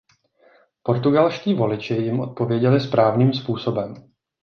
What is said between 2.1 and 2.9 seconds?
odpověděli